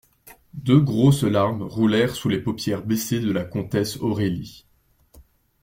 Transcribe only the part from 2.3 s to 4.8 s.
paupières baissées de la comtesse Aurélie.